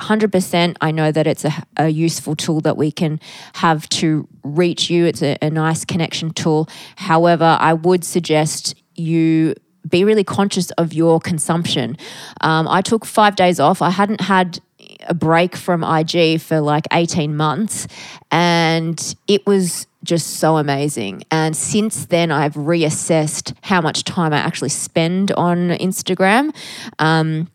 100% 0.00 0.76
I 0.80 0.90
know 0.90 1.12
that 1.12 1.26
it's 1.26 1.44
a, 1.44 1.52
a, 1.76 1.88
useful 1.88 2.34
tool 2.34 2.60
that 2.62 2.76
we 2.76 2.90
can 2.90 3.20
have 3.54 3.88
to 3.90 4.26
reach 4.42 4.90
you. 4.90 5.04
It's 5.04 5.22
a, 5.22 5.36
a 5.42 5.50
nice 5.50 5.84
connection 5.84 6.30
tool. 6.32 6.68
However, 6.96 7.56
I 7.60 7.74
would 7.74 8.04
suggest 8.04 8.74
you 9.00 9.54
be 9.88 10.04
really 10.04 10.24
conscious 10.24 10.70
of 10.72 10.92
your 10.92 11.20
consumption. 11.20 11.96
Um, 12.42 12.68
I 12.68 12.82
took 12.82 13.06
five 13.06 13.36
days 13.36 13.58
off. 13.58 13.80
I 13.82 13.90
hadn't 13.90 14.20
had 14.20 14.60
a 15.08 15.14
break 15.14 15.56
from 15.56 15.82
IG 15.82 16.40
for 16.40 16.60
like 16.60 16.86
18 16.92 17.36
months, 17.36 17.86
and 18.30 19.14
it 19.26 19.46
was 19.46 19.86
just 20.04 20.38
so 20.38 20.56
amazing. 20.56 21.24
And 21.30 21.56
since 21.56 22.06
then, 22.06 22.30
I've 22.30 22.54
reassessed 22.54 23.54
how 23.62 23.80
much 23.80 24.04
time 24.04 24.32
I 24.32 24.38
actually 24.38 24.70
spend 24.70 25.32
on 25.32 25.70
Instagram. 25.70 26.54
Um, 26.98 27.48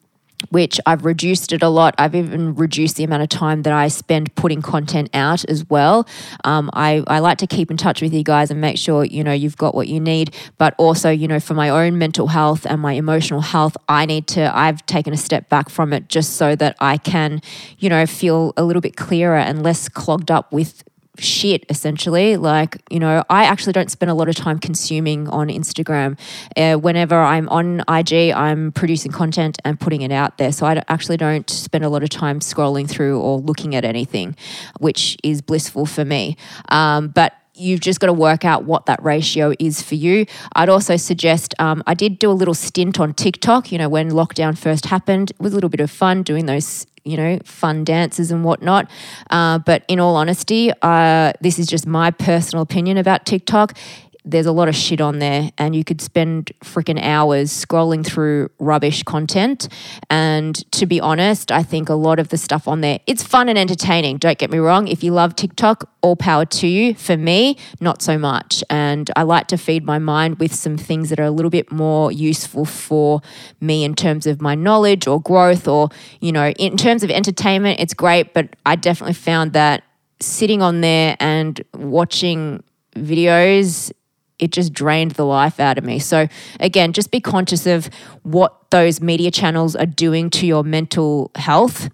which 0.49 0.79
I've 0.85 1.05
reduced 1.05 1.53
it 1.53 1.63
a 1.63 1.69
lot. 1.69 1.95
I've 1.97 2.15
even 2.15 2.55
reduced 2.55 2.97
the 2.97 3.03
amount 3.03 3.23
of 3.23 3.29
time 3.29 3.63
that 3.63 3.73
I 3.73 3.87
spend 3.87 4.35
putting 4.35 4.61
content 4.61 5.09
out 5.13 5.45
as 5.45 5.67
well. 5.69 6.07
Um, 6.43 6.69
I, 6.73 7.03
I 7.07 7.19
like 7.19 7.37
to 7.39 7.47
keep 7.47 7.71
in 7.71 7.77
touch 7.77 8.01
with 8.01 8.13
you 8.13 8.23
guys 8.23 8.51
and 8.51 8.61
make 8.61 8.77
sure, 8.77 9.03
you 9.03 9.23
know, 9.23 9.31
you've 9.31 9.57
got 9.57 9.75
what 9.75 9.87
you 9.87 9.99
need. 9.99 10.35
But 10.57 10.75
also, 10.77 11.09
you 11.09 11.27
know, 11.27 11.39
for 11.39 11.53
my 11.53 11.69
own 11.69 11.97
mental 11.97 12.27
health 12.27 12.65
and 12.65 12.81
my 12.81 12.93
emotional 12.93 13.41
health, 13.41 13.75
I 13.89 14.05
need 14.05 14.27
to, 14.27 14.55
I've 14.55 14.85
taken 14.85 15.13
a 15.13 15.17
step 15.17 15.49
back 15.49 15.69
from 15.69 15.93
it 15.93 16.09
just 16.09 16.33
so 16.33 16.55
that 16.55 16.75
I 16.79 16.97
can, 16.97 17.41
you 17.79 17.89
know, 17.89 18.05
feel 18.05 18.53
a 18.57 18.63
little 18.63 18.81
bit 18.81 18.95
clearer 18.95 19.37
and 19.37 19.63
less 19.63 19.89
clogged 19.89 20.31
up 20.31 20.51
with 20.51 20.83
shit 21.17 21.65
essentially. 21.69 22.37
Like 22.37 22.81
you 22.89 22.99
know 22.99 23.23
i 23.29 23.45
actually 23.45 23.73
don't 23.73 23.91
spend 23.91 24.09
a 24.09 24.13
lot 24.13 24.29
of 24.29 24.35
time 24.35 24.59
consuming 24.59 25.27
on 25.29 25.47
instagram. 25.47 26.17
Uh, 26.55 26.75
whenever 26.75 27.15
i'm 27.15 27.47
on 27.49 27.83
ig 27.89 28.31
i'm 28.33 28.71
producing 28.71 29.11
content 29.11 29.57
and 29.65 29.79
putting 29.79 30.01
it 30.01 30.11
out 30.11 30.37
there. 30.37 30.51
So 30.51 30.65
i 30.65 30.81
actually 30.87 31.17
don't 31.17 31.49
spend 31.49 31.83
a 31.83 31.89
lot 31.89 32.03
of 32.03 32.09
time 32.09 32.39
scrolling 32.39 32.89
through 32.89 33.19
or 33.19 33.39
looking 33.39 33.75
at 33.75 33.85
anything 33.85 34.35
which 34.79 35.17
is 35.23 35.41
blissful 35.41 35.85
for 35.85 36.05
me. 36.05 36.37
Um, 36.69 37.09
but 37.09 37.33
you've 37.55 37.79
just 37.79 37.99
got 37.99 38.07
to 38.07 38.13
work 38.13 38.45
out 38.45 38.63
what 38.63 38.85
that 38.85 39.01
ratio 39.03 39.53
is 39.59 39.81
for 39.81 39.95
you. 39.95 40.25
I'd 40.55 40.69
also 40.69 40.97
suggest 40.97 41.53
um, 41.59 41.83
I 41.87 41.93
did 41.93 42.19
do 42.19 42.29
a 42.29 42.33
little 42.33 42.53
stint 42.53 42.99
on 42.99 43.13
TikTok, 43.13 43.71
you 43.71 43.77
know, 43.77 43.89
when 43.89 44.11
lockdown 44.11 44.57
first 44.57 44.85
happened. 44.87 45.31
It 45.31 45.39
was 45.39 45.53
a 45.53 45.55
little 45.55 45.69
bit 45.69 45.79
of 45.79 45.89
fun 45.89 46.23
doing 46.23 46.45
those 46.45 46.85
you 47.05 47.17
know, 47.17 47.39
fun 47.45 47.83
dances 47.83 48.31
and 48.31 48.43
whatnot. 48.43 48.89
Uh, 49.29 49.59
but 49.59 49.85
in 49.87 49.99
all 49.99 50.15
honesty, 50.15 50.71
uh, 50.81 51.31
this 51.39 51.59
is 51.59 51.67
just 51.67 51.85
my 51.85 52.09
personal 52.09 52.63
opinion 52.63 52.97
about 52.97 53.27
TikTok 53.27 53.77
there's 54.25 54.47
a 54.47 54.51
lot 54.51 54.67
of 54.67 54.75
shit 54.75 54.99
on 54.99 55.19
there, 55.19 55.51
and 55.57 55.75
you 55.75 55.83
could 55.83 56.01
spend 56.01 56.51
freaking 56.63 56.99
hours 57.01 57.51
scrolling 57.51 58.05
through 58.05 58.49
rubbish 58.59 59.03
content. 59.03 59.69
And 60.09 60.55
to 60.71 60.85
be 60.85 60.99
honest, 60.99 61.51
I 61.51 61.61
think 61.61 61.89
a 61.89 61.93
lot 61.93 62.19
of 62.19 62.29
the 62.29 62.37
stuff 62.37 62.67
on 62.67 62.81
there, 62.81 62.99
it's 63.05 63.23
fun 63.23 63.49
and 63.49 63.57
entertaining. 63.57 64.17
Don't 64.17 64.37
get 64.37 64.49
me 64.49 64.57
wrong. 64.57 64.87
If 64.87 65.03
you 65.03 65.11
love 65.11 65.35
TikTok, 65.35 65.89
all 66.01 66.15
power 66.15 66.45
to 66.45 66.67
you. 66.67 66.95
For 66.95 67.15
me, 67.15 67.57
not 67.79 68.01
so 68.01 68.17
much. 68.17 68.63
And 68.69 69.11
I 69.15 69.23
like 69.23 69.47
to 69.47 69.57
feed 69.57 69.85
my 69.85 69.99
mind 69.99 70.39
with 70.39 70.53
some 70.53 70.77
things 70.77 71.09
that 71.09 71.19
are 71.19 71.23
a 71.23 71.31
little 71.31 71.51
bit 71.51 71.71
more 71.71 72.11
useful 72.11 72.65
for 72.65 73.21
me 73.61 73.83
in 73.83 73.95
terms 73.95 74.25
of 74.25 74.41
my 74.41 74.55
knowledge 74.55 75.07
or 75.07 75.21
growth, 75.21 75.67
or, 75.67 75.89
you 76.19 76.31
know, 76.31 76.49
in 76.49 76.77
terms 76.77 77.03
of 77.03 77.11
entertainment, 77.11 77.79
it's 77.79 77.93
great. 77.93 78.33
But 78.33 78.55
I 78.65 78.75
definitely 78.75 79.13
found 79.13 79.53
that 79.53 79.83
sitting 80.19 80.61
on 80.61 80.81
there 80.81 81.15
and 81.19 81.63
watching 81.73 82.63
videos 82.95 83.91
it 84.39 84.51
just 84.51 84.73
drained 84.73 85.11
the 85.11 85.25
life 85.25 85.59
out 85.59 85.77
of 85.77 85.83
me. 85.83 85.99
So, 85.99 86.27
again, 86.59 86.93
just 86.93 87.11
be 87.11 87.19
conscious 87.19 87.65
of 87.65 87.89
what 88.23 88.69
those 88.69 89.01
media 89.01 89.31
channels 89.31 89.75
are 89.75 89.85
doing 89.85 90.29
to 90.31 90.45
your 90.45 90.63
mental 90.63 91.31
health 91.35 91.89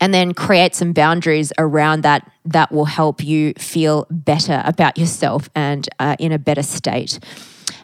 and 0.00 0.12
then 0.12 0.32
create 0.32 0.74
some 0.74 0.92
boundaries 0.92 1.52
around 1.58 2.02
that 2.02 2.30
that 2.44 2.72
will 2.72 2.86
help 2.86 3.22
you 3.22 3.52
feel 3.58 4.06
better 4.10 4.62
about 4.64 4.98
yourself 4.98 5.48
and 5.54 5.88
uh, 5.98 6.16
in 6.18 6.32
a 6.32 6.38
better 6.38 6.62
state. 6.62 7.18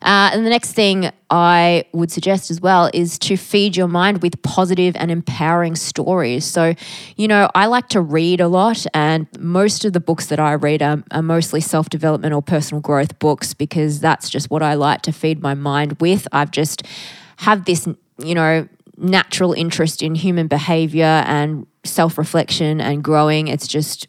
Uh, 0.02 0.30
and 0.32 0.46
the 0.46 0.50
next 0.50 0.72
thing 0.72 1.10
I 1.30 1.84
would 1.92 2.10
suggest 2.10 2.50
as 2.50 2.60
well 2.60 2.90
is 2.94 3.18
to 3.20 3.36
feed 3.36 3.76
your 3.76 3.88
mind 3.88 4.22
with 4.22 4.40
positive 4.42 4.94
and 4.96 5.10
empowering 5.10 5.76
stories. 5.76 6.44
So, 6.44 6.74
you 7.16 7.28
know, 7.28 7.50
I 7.54 7.66
like 7.66 7.88
to 7.90 8.00
read 8.00 8.40
a 8.40 8.48
lot, 8.48 8.86
and 8.94 9.26
most 9.38 9.84
of 9.84 9.92
the 9.92 10.00
books 10.00 10.26
that 10.26 10.38
I 10.40 10.52
read 10.54 10.82
are, 10.82 11.02
are 11.10 11.22
mostly 11.22 11.60
self 11.60 11.88
development 11.88 12.34
or 12.34 12.42
personal 12.42 12.80
growth 12.80 13.18
books 13.18 13.54
because 13.54 14.00
that's 14.00 14.30
just 14.30 14.50
what 14.50 14.62
I 14.62 14.74
like 14.74 15.02
to 15.02 15.12
feed 15.12 15.42
my 15.42 15.54
mind 15.54 16.00
with. 16.00 16.28
I've 16.32 16.50
just 16.50 16.82
have 17.38 17.64
this, 17.64 17.88
you 18.18 18.34
know, 18.34 18.68
natural 18.96 19.52
interest 19.52 20.02
in 20.02 20.14
human 20.14 20.48
behavior 20.48 21.22
and 21.26 21.66
self 21.84 22.18
reflection 22.18 22.80
and 22.80 23.02
growing. 23.02 23.48
It's 23.48 23.66
just 23.66 24.06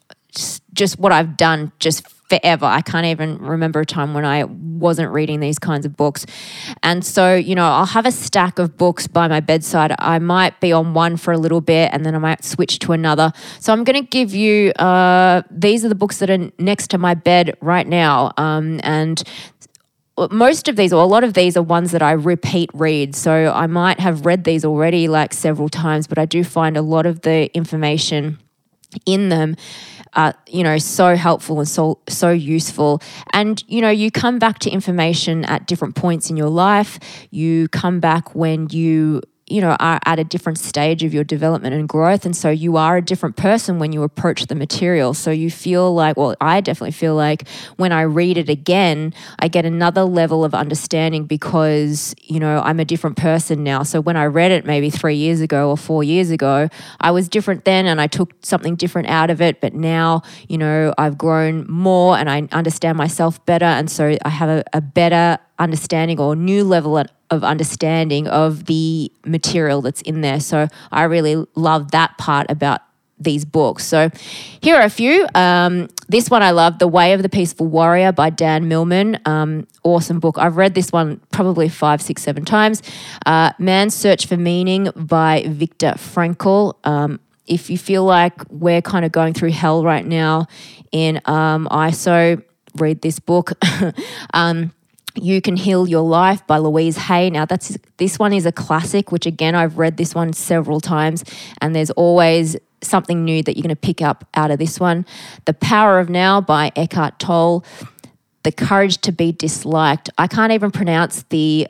just 0.73 0.99
what 0.99 1.11
I've 1.11 1.35
done 1.37 1.71
just 1.79 2.07
forever. 2.29 2.65
I 2.65 2.81
can't 2.81 3.05
even 3.07 3.39
remember 3.39 3.81
a 3.81 3.85
time 3.85 4.13
when 4.13 4.23
I 4.23 4.43
wasn't 4.43 5.11
reading 5.11 5.39
these 5.39 5.59
kinds 5.59 5.85
of 5.85 5.97
books. 5.97 6.25
And 6.83 7.03
so, 7.03 7.35
you 7.35 7.55
know, 7.55 7.65
I'll 7.65 7.85
have 7.85 8.05
a 8.05 8.11
stack 8.11 8.59
of 8.59 8.77
books 8.77 9.07
by 9.07 9.27
my 9.27 9.39
bedside. 9.39 9.93
I 9.99 10.19
might 10.19 10.59
be 10.59 10.71
on 10.71 10.93
one 10.93 11.17
for 11.17 11.33
a 11.33 11.37
little 11.37 11.61
bit 11.61 11.89
and 11.91 12.05
then 12.05 12.15
I 12.15 12.19
might 12.19 12.43
switch 12.45 12.79
to 12.79 12.93
another. 12.93 13.33
So 13.59 13.73
I'm 13.73 13.83
going 13.83 14.01
to 14.01 14.07
give 14.07 14.33
you, 14.33 14.71
uh, 14.73 15.41
these 15.49 15.83
are 15.83 15.89
the 15.89 15.95
books 15.95 16.19
that 16.19 16.29
are 16.29 16.51
next 16.59 16.89
to 16.91 16.97
my 16.97 17.15
bed 17.15 17.57
right 17.61 17.87
now. 17.87 18.31
Um, 18.37 18.79
and 18.83 19.21
most 20.31 20.67
of 20.67 20.75
these, 20.75 20.93
or 20.93 21.01
a 21.01 21.07
lot 21.07 21.23
of 21.23 21.33
these, 21.33 21.55
are 21.57 21.63
ones 21.63 21.91
that 21.91 22.01
I 22.01 22.11
repeat 22.11 22.69
read. 22.73 23.15
So 23.15 23.51
I 23.53 23.67
might 23.67 23.99
have 23.99 24.25
read 24.25 24.43
these 24.43 24.65
already 24.65 25.07
like 25.07 25.33
several 25.33 25.69
times, 25.69 26.07
but 26.07 26.17
I 26.17 26.25
do 26.25 26.43
find 26.43 26.77
a 26.77 26.81
lot 26.81 27.05
of 27.05 27.21
the 27.21 27.53
information 27.55 28.37
in 29.05 29.29
them 29.29 29.55
uh, 30.13 30.33
you 30.47 30.63
know 30.63 30.77
so 30.77 31.15
helpful 31.15 31.59
and 31.59 31.67
so 31.67 31.99
so 32.07 32.29
useful. 32.29 33.01
And 33.33 33.63
you 33.67 33.81
know 33.81 33.89
you 33.89 34.11
come 34.11 34.39
back 34.39 34.59
to 34.59 34.69
information 34.69 35.45
at 35.45 35.67
different 35.67 35.95
points 35.95 36.29
in 36.29 36.37
your 36.37 36.49
life. 36.49 36.99
You 37.31 37.67
come 37.69 37.99
back 37.99 38.35
when 38.35 38.69
you 38.69 39.21
you 39.49 39.61
know 39.61 39.75
are 39.79 39.99
at 40.05 40.19
a 40.19 40.23
different 40.23 40.57
stage 40.57 41.03
of 41.03 41.13
your 41.13 41.23
development 41.23 41.73
and 41.75 41.87
growth. 41.87 42.25
And 42.25 42.35
so 42.35 42.49
you 42.49 42.77
are 42.77 42.97
a 42.97 43.01
different 43.01 43.35
person 43.35 43.79
when 43.79 43.91
you 43.91 44.03
approach 44.03 44.47
the 44.47 44.55
material. 44.55 45.13
So 45.13 45.31
you 45.31 45.49
feel 45.49 45.93
like 45.93 46.17
well 46.17 46.35
I 46.39 46.61
definitely 46.61 46.91
feel 46.91 47.15
like 47.15 47.47
when 47.77 47.91
I 47.91 48.01
read 48.01 48.37
it 48.37 48.49
again 48.49 49.13
I 49.39 49.47
get 49.47 49.65
another 49.65 50.03
level 50.03 50.45
of 50.45 50.53
understanding 50.53 51.25
because 51.25 52.15
you 52.21 52.39
know 52.39 52.61
I'm 52.63 52.79
a 52.79 52.85
different 52.85 53.17
person 53.17 53.63
now. 53.63 53.83
So 53.83 54.01
when 54.01 54.17
I 54.17 54.25
read 54.25 54.51
it 54.51 54.65
maybe 54.65 54.89
3 54.89 55.15
years 55.15 55.41
ago 55.41 55.69
or 55.69 55.77
4 55.77 56.03
years 56.03 56.31
ago 56.31 56.69
I 56.99 57.11
was 57.11 57.29
different 57.29 57.65
then 57.65 57.85
and 57.85 57.99
I 57.99 58.07
took 58.07 58.33
something 58.41 58.75
different 58.75 59.09
out 59.09 59.29
of 59.29 59.41
it. 59.41 59.61
But 59.61 59.73
now 59.73 60.21
you 60.47 60.57
know 60.57 60.93
I've 60.97 61.17
grown 61.17 61.65
more 61.69 62.17
and 62.17 62.29
I 62.29 62.47
understand 62.51 62.97
myself 62.97 63.43
better. 63.45 63.65
And 63.65 63.89
so 63.89 64.17
I 64.23 64.29
have 64.29 64.49
a, 64.49 64.63
a 64.73 64.81
better 64.81 65.39
understanding 65.57 66.19
or 66.19 66.35
new 66.35 66.63
level 66.63 66.97
of 67.31 67.43
understanding 67.43 68.27
of 68.27 68.65
the 68.65 69.11
material 69.25 69.81
that's 69.81 70.01
in 70.01 70.21
there. 70.21 70.39
So 70.39 70.67
I 70.91 71.03
really 71.03 71.45
love 71.55 71.91
that 71.91 72.17
part 72.17 72.49
about 72.49 72.81
these 73.19 73.45
books. 73.45 73.85
So 73.85 74.09
here 74.61 74.75
are 74.75 74.83
a 74.83 74.89
few. 74.89 75.27
Um, 75.35 75.89
this 76.07 76.29
one 76.29 76.41
I 76.41 76.51
love, 76.51 76.79
The 76.79 76.87
Way 76.87 77.13
of 77.13 77.21
the 77.21 77.29
Peaceful 77.29 77.67
Warrior 77.67 78.11
by 78.13 78.29
Dan 78.29 78.67
Millman. 78.67 79.19
Um, 79.25 79.67
awesome 79.83 80.19
book. 80.19 80.37
I've 80.37 80.57
read 80.57 80.73
this 80.73 80.91
one 80.91 81.19
probably 81.31 81.69
five, 81.69 82.01
six, 82.01 82.21
seven 82.21 82.45
times. 82.45 82.81
Uh, 83.25 83.51
Man's 83.59 83.93
Search 83.93 84.25
for 84.25 84.37
Meaning 84.37 84.89
by 84.95 85.43
Viktor 85.47 85.93
Frankl. 85.97 86.75
Um, 86.85 87.19
if 87.45 87.69
you 87.69 87.77
feel 87.77 88.05
like 88.05 88.33
we're 88.49 88.81
kind 88.81 89.03
of 89.03 89.11
going 89.11 89.33
through 89.33 89.51
hell 89.51 89.83
right 89.83 90.05
now 90.05 90.47
in 90.91 91.19
um, 91.25 91.67
ISO, 91.69 92.41
read 92.75 93.01
this 93.01 93.19
book. 93.19 93.51
you 95.15 95.41
Can 95.41 95.55
Heal 95.55 95.87
Your 95.87 96.01
Life 96.01 96.45
by 96.47 96.57
Louise 96.57 96.97
Hay. 96.97 97.29
Now 97.29 97.45
that's 97.45 97.77
this 97.97 98.19
one 98.19 98.33
is 98.33 98.45
a 98.45 98.51
classic, 98.51 99.11
which 99.11 99.25
again 99.25 99.55
I've 99.55 99.77
read 99.77 99.97
this 99.97 100.15
one 100.15 100.33
several 100.33 100.79
times, 100.79 101.23
and 101.61 101.75
there's 101.75 101.91
always 101.91 102.55
something 102.81 103.25
new 103.25 103.43
that 103.43 103.57
you're 103.57 103.63
going 103.63 103.69
to 103.69 103.75
pick 103.75 104.01
up 104.01 104.27
out 104.35 104.51
of 104.51 104.59
this 104.59 104.79
one. 104.79 105.05
The 105.45 105.53
Power 105.53 105.99
of 105.99 106.09
Now 106.09 106.41
by 106.41 106.71
Eckhart 106.75 107.19
Tolle. 107.19 107.65
The 108.43 108.53
Courage 108.53 108.99
to 108.99 109.11
Be 109.11 109.33
Disliked. 109.33 110.09
I 110.17 110.27
can't 110.27 110.53
even 110.53 110.71
pronounce 110.71 111.23
the 111.23 111.67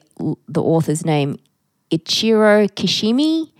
the 0.48 0.62
author's 0.62 1.04
name. 1.04 1.40
Ichiro 1.92 2.70
Kishimi. 2.70 3.52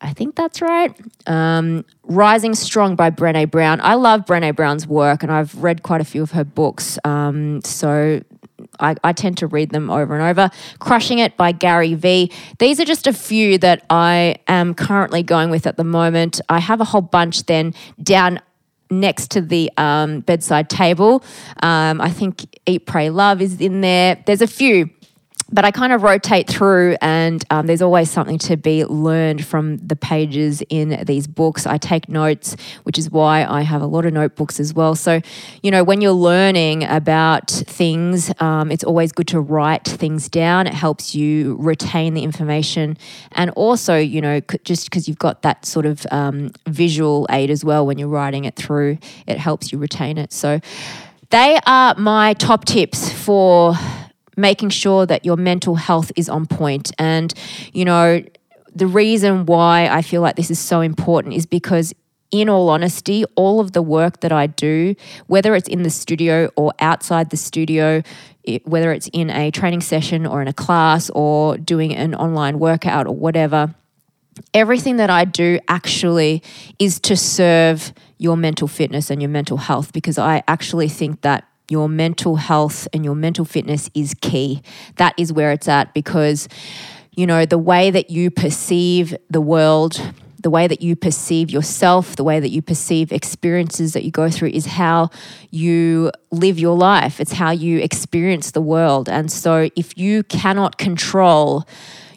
I 0.00 0.12
think 0.12 0.36
that's 0.36 0.60
right. 0.62 0.94
Um, 1.26 1.84
Rising 2.04 2.54
Strong 2.54 2.96
by 2.96 3.10
Brene 3.10 3.50
Brown. 3.50 3.80
I 3.82 3.94
love 3.94 4.24
Brene 4.24 4.54
Brown's 4.54 4.86
work 4.86 5.22
and 5.22 5.32
I've 5.32 5.54
read 5.62 5.82
quite 5.82 6.00
a 6.00 6.04
few 6.04 6.22
of 6.22 6.32
her 6.32 6.44
books. 6.44 6.98
Um, 7.04 7.62
so 7.62 8.22
I, 8.80 8.96
I, 9.02 9.12
tend 9.12 9.38
to 9.38 9.46
read 9.46 9.70
them 9.70 9.90
over 9.90 10.14
and 10.14 10.22
over. 10.22 10.50
Crushing 10.78 11.18
It 11.18 11.36
by 11.36 11.52
Gary 11.52 11.94
Vee. 11.94 12.32
These 12.58 12.80
are 12.80 12.84
just 12.84 13.06
a 13.06 13.12
few 13.12 13.58
that 13.58 13.84
I 13.90 14.36
am 14.48 14.74
currently 14.74 15.22
going 15.22 15.50
with 15.50 15.66
at 15.66 15.76
the 15.76 15.84
moment. 15.84 16.40
I 16.48 16.58
have 16.58 16.80
a 16.80 16.84
whole 16.84 17.00
bunch 17.00 17.46
then 17.46 17.74
down 18.02 18.40
next 18.90 19.30
to 19.32 19.40
the 19.40 19.70
um, 19.76 20.20
bedside 20.20 20.70
table. 20.70 21.24
Um, 21.62 22.00
I 22.00 22.10
think 22.10 22.46
Eat, 22.66 22.86
Pray, 22.86 23.10
Love 23.10 23.42
is 23.42 23.60
in 23.60 23.80
there. 23.80 24.22
There's 24.26 24.42
a 24.42 24.46
few. 24.46 24.90
But 25.50 25.64
I 25.64 25.70
kind 25.70 25.92
of 25.92 26.02
rotate 26.02 26.48
through, 26.48 26.96
and 27.00 27.44
um, 27.50 27.66
there's 27.66 27.82
always 27.82 28.10
something 28.10 28.38
to 28.38 28.56
be 28.56 28.84
learned 28.84 29.44
from 29.44 29.76
the 29.76 29.94
pages 29.94 30.62
in 30.68 31.04
these 31.06 31.28
books. 31.28 31.66
I 31.66 31.78
take 31.78 32.08
notes, 32.08 32.56
which 32.82 32.98
is 32.98 33.10
why 33.10 33.44
I 33.44 33.60
have 33.60 33.80
a 33.80 33.86
lot 33.86 34.06
of 34.06 34.12
notebooks 34.12 34.58
as 34.58 34.74
well. 34.74 34.96
So, 34.96 35.20
you 35.62 35.70
know, 35.70 35.84
when 35.84 36.00
you're 36.00 36.10
learning 36.10 36.82
about 36.82 37.50
things, 37.50 38.32
um, 38.40 38.72
it's 38.72 38.82
always 38.82 39.12
good 39.12 39.28
to 39.28 39.40
write 39.40 39.84
things 39.84 40.28
down. 40.28 40.66
It 40.66 40.74
helps 40.74 41.14
you 41.14 41.56
retain 41.60 42.14
the 42.14 42.24
information, 42.24 42.98
and 43.32 43.50
also, 43.50 43.96
you 43.96 44.20
know, 44.20 44.40
just 44.64 44.90
because 44.90 45.06
you've 45.06 45.18
got 45.18 45.42
that 45.42 45.64
sort 45.64 45.86
of 45.86 46.04
um, 46.10 46.50
visual 46.66 47.24
aid 47.30 47.50
as 47.50 47.64
well 47.64 47.86
when 47.86 47.98
you're 47.98 48.08
writing 48.08 48.46
it 48.46 48.56
through, 48.56 48.98
it 49.28 49.38
helps 49.38 49.70
you 49.70 49.78
retain 49.78 50.18
it. 50.18 50.32
So, 50.32 50.60
they 51.30 51.58
are 51.66 51.94
my 51.96 52.34
top 52.34 52.64
tips 52.64 53.12
for 53.12 53.74
making 54.36 54.68
sure 54.68 55.06
that 55.06 55.24
your 55.24 55.36
mental 55.36 55.74
health 55.74 56.12
is 56.16 56.28
on 56.28 56.46
point. 56.46 56.92
And, 56.98 57.32
you 57.72 57.84
know, 57.84 58.22
the 58.74 58.86
reason 58.86 59.46
why 59.46 59.88
I 59.88 60.02
feel 60.02 60.20
like 60.20 60.36
this 60.36 60.50
is 60.50 60.58
so 60.58 60.80
important 60.80 61.34
is 61.34 61.46
because 61.46 61.94
in 62.30 62.48
all 62.48 62.68
honesty, 62.68 63.24
all 63.34 63.60
of 63.60 63.72
the 63.72 63.82
work 63.82 64.20
that 64.20 64.32
I 64.32 64.46
do, 64.46 64.94
whether 65.26 65.54
it's 65.54 65.68
in 65.68 65.82
the 65.82 65.90
studio 65.90 66.50
or 66.56 66.72
outside 66.80 67.30
the 67.30 67.36
studio, 67.36 68.02
it, 68.42 68.66
whether 68.66 68.92
it's 68.92 69.08
in 69.12 69.30
a 69.30 69.50
training 69.50 69.80
session 69.80 70.26
or 70.26 70.42
in 70.42 70.48
a 70.48 70.52
class 70.52 71.10
or 71.10 71.56
doing 71.56 71.94
an 71.94 72.14
online 72.14 72.58
workout 72.58 73.06
or 73.06 73.14
whatever, 73.14 73.74
everything 74.52 74.96
that 74.96 75.10
I 75.10 75.24
do 75.24 75.58
actually 75.68 76.42
is 76.78 77.00
to 77.00 77.16
serve 77.16 77.92
your 78.18 78.36
mental 78.36 78.68
fitness 78.68 79.10
and 79.10 79.22
your 79.22 79.28
mental 79.30 79.56
health 79.56 79.92
because 79.92 80.18
I 80.18 80.42
actually 80.48 80.88
think 80.88 81.22
that 81.22 81.48
your 81.70 81.88
mental 81.88 82.36
health 82.36 82.88
and 82.92 83.04
your 83.04 83.14
mental 83.14 83.44
fitness 83.44 83.90
is 83.94 84.14
key. 84.20 84.62
That 84.96 85.14
is 85.16 85.32
where 85.32 85.52
it's 85.52 85.68
at 85.68 85.94
because, 85.94 86.48
you 87.16 87.26
know, 87.26 87.46
the 87.46 87.58
way 87.58 87.90
that 87.90 88.10
you 88.10 88.30
perceive 88.30 89.16
the 89.30 89.40
world, 89.40 90.00
the 90.42 90.50
way 90.50 90.66
that 90.66 90.80
you 90.80 90.94
perceive 90.94 91.50
yourself, 91.50 92.16
the 92.16 92.24
way 92.24 92.38
that 92.38 92.50
you 92.50 92.62
perceive 92.62 93.10
experiences 93.10 93.94
that 93.94 94.04
you 94.04 94.10
go 94.10 94.30
through 94.30 94.50
is 94.50 94.66
how 94.66 95.10
you 95.50 96.12
live 96.30 96.58
your 96.58 96.76
life. 96.76 97.20
It's 97.20 97.32
how 97.32 97.50
you 97.50 97.80
experience 97.80 98.52
the 98.52 98.60
world. 98.60 99.08
And 99.08 99.30
so 99.32 99.70
if 99.74 99.98
you 99.98 100.22
cannot 100.24 100.78
control, 100.78 101.66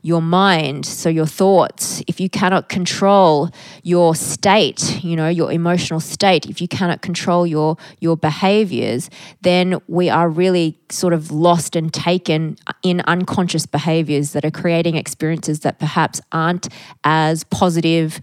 your 0.01 0.21
mind, 0.21 0.85
so 0.85 1.09
your 1.09 1.25
thoughts, 1.25 2.01
if 2.07 2.19
you 2.19 2.29
cannot 2.29 2.69
control 2.69 3.49
your 3.83 4.15
state, 4.15 5.03
you 5.03 5.15
know, 5.15 5.27
your 5.27 5.51
emotional 5.51 5.99
state, 5.99 6.45
if 6.47 6.61
you 6.61 6.67
cannot 6.67 7.01
control 7.01 7.45
your 7.45 7.77
your 7.99 8.17
behaviors, 8.17 9.09
then 9.41 9.79
we 9.87 10.09
are 10.09 10.29
really 10.29 10.77
sort 10.89 11.13
of 11.13 11.31
lost 11.31 11.75
and 11.75 11.93
taken 11.93 12.57
in 12.83 13.01
unconscious 13.01 13.65
behaviors 13.65 14.33
that 14.33 14.45
are 14.45 14.51
creating 14.51 14.95
experiences 14.95 15.61
that 15.61 15.79
perhaps 15.79 16.21
aren't 16.31 16.67
as 17.03 17.43
positive 17.45 18.19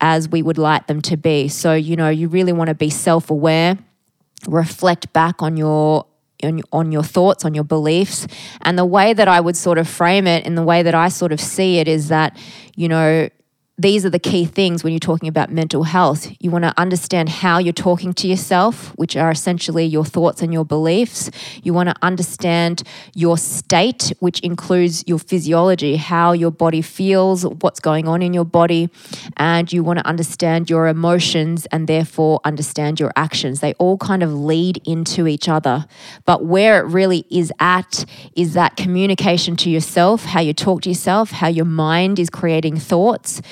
as 0.00 0.28
we 0.28 0.42
would 0.42 0.58
like 0.58 0.86
them 0.86 1.00
to 1.00 1.16
be. 1.16 1.48
So, 1.48 1.74
you 1.74 1.96
know, 1.96 2.08
you 2.08 2.28
really 2.28 2.52
want 2.52 2.68
to 2.68 2.74
be 2.74 2.90
self-aware, 2.90 3.78
reflect 4.46 5.12
back 5.12 5.42
on 5.42 5.56
your 5.56 6.06
on, 6.42 6.62
on 6.72 6.92
your 6.92 7.02
thoughts, 7.02 7.44
on 7.44 7.54
your 7.54 7.64
beliefs. 7.64 8.26
And 8.62 8.78
the 8.78 8.84
way 8.84 9.12
that 9.12 9.28
I 9.28 9.40
would 9.40 9.56
sort 9.56 9.78
of 9.78 9.88
frame 9.88 10.26
it 10.26 10.46
and 10.46 10.56
the 10.56 10.62
way 10.62 10.82
that 10.82 10.94
I 10.94 11.08
sort 11.08 11.32
of 11.32 11.40
see 11.40 11.78
it 11.78 11.88
is 11.88 12.08
that, 12.08 12.36
you 12.74 12.88
know, 12.88 13.28
these 13.78 14.06
are 14.06 14.10
the 14.10 14.18
key 14.18 14.46
things 14.46 14.82
when 14.82 14.94
you're 14.94 15.00
talking 15.00 15.28
about 15.28 15.50
mental 15.52 15.82
health. 15.82 16.32
You 16.40 16.50
want 16.50 16.64
to 16.64 16.72
understand 16.78 17.28
how 17.28 17.58
you're 17.58 17.74
talking 17.74 18.14
to 18.14 18.26
yourself, 18.26 18.88
which 18.96 19.16
are 19.16 19.30
essentially 19.30 19.84
your 19.84 20.04
thoughts 20.04 20.40
and 20.40 20.50
your 20.50 20.64
beliefs. 20.64 21.30
You 21.62 21.74
want 21.74 21.90
to 21.90 21.94
understand 22.00 22.82
your 23.14 23.36
state, 23.36 24.14
which 24.20 24.40
includes 24.40 25.04
your 25.06 25.18
physiology, 25.18 25.96
how 25.96 26.32
your 26.32 26.50
body 26.50 26.80
feels, 26.80 27.44
what's 27.44 27.78
going 27.78 28.08
on 28.08 28.22
in 28.22 28.32
your 28.32 28.46
body. 28.46 28.88
And 29.36 29.70
you 29.70 29.82
want 29.82 29.98
to 29.98 30.06
understand 30.06 30.70
your 30.70 30.86
emotions 30.86 31.66
and 31.66 31.86
therefore 31.86 32.40
understand 32.44 32.98
your 32.98 33.12
actions. 33.14 33.60
They 33.60 33.74
all 33.74 33.98
kind 33.98 34.22
of 34.22 34.32
lead 34.32 34.80
into 34.86 35.26
each 35.26 35.50
other. 35.50 35.84
But 36.24 36.46
where 36.46 36.80
it 36.80 36.86
really 36.86 37.26
is 37.28 37.52
at 37.60 38.06
is 38.34 38.54
that 38.54 38.78
communication 38.78 39.54
to 39.56 39.68
yourself, 39.68 40.24
how 40.24 40.40
you 40.40 40.54
talk 40.54 40.80
to 40.82 40.88
yourself, 40.88 41.30
how 41.30 41.48
your 41.48 41.66
mind 41.66 42.18
is 42.18 42.30
creating 42.30 42.78
thoughts 42.78 43.42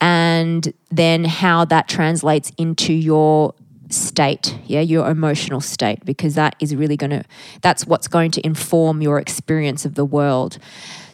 and 0.00 0.72
then 0.90 1.24
how 1.24 1.64
that 1.64 1.88
translates 1.88 2.52
into 2.56 2.92
your 2.92 3.54
state 3.90 4.58
yeah 4.66 4.80
your 4.80 5.08
emotional 5.08 5.62
state 5.62 6.04
because 6.04 6.34
that 6.34 6.54
is 6.60 6.76
really 6.76 6.96
going 6.96 7.10
to 7.10 7.24
that's 7.62 7.86
what's 7.86 8.06
going 8.06 8.30
to 8.30 8.44
inform 8.46 9.00
your 9.00 9.18
experience 9.18 9.84
of 9.84 9.94
the 9.94 10.04
world. 10.04 10.58